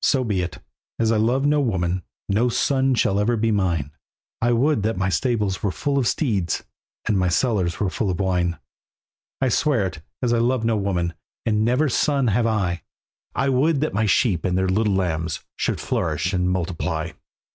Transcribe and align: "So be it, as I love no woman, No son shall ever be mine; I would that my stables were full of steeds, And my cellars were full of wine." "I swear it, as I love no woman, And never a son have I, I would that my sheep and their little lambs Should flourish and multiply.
"So 0.00 0.24
be 0.24 0.40
it, 0.40 0.56
as 0.98 1.12
I 1.12 1.18
love 1.18 1.44
no 1.44 1.60
woman, 1.60 2.02
No 2.30 2.48
son 2.48 2.94
shall 2.94 3.20
ever 3.20 3.36
be 3.36 3.50
mine; 3.50 3.90
I 4.40 4.52
would 4.52 4.82
that 4.84 4.96
my 4.96 5.10
stables 5.10 5.62
were 5.62 5.70
full 5.70 5.98
of 5.98 6.08
steeds, 6.08 6.64
And 7.06 7.18
my 7.18 7.28
cellars 7.28 7.78
were 7.78 7.90
full 7.90 8.08
of 8.08 8.20
wine." 8.20 8.56
"I 9.38 9.50
swear 9.50 9.84
it, 9.86 10.00
as 10.22 10.32
I 10.32 10.38
love 10.38 10.64
no 10.64 10.78
woman, 10.78 11.12
And 11.44 11.62
never 11.62 11.84
a 11.84 11.90
son 11.90 12.28
have 12.28 12.46
I, 12.46 12.84
I 13.34 13.50
would 13.50 13.82
that 13.82 13.92
my 13.92 14.06
sheep 14.06 14.46
and 14.46 14.56
their 14.56 14.66
little 14.66 14.94
lambs 14.94 15.40
Should 15.56 15.78
flourish 15.78 16.32
and 16.32 16.48
multiply. 16.48 17.10